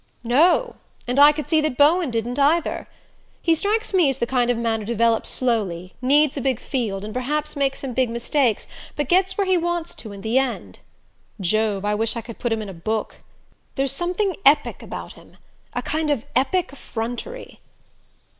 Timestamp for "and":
1.07-1.19, 7.05-7.13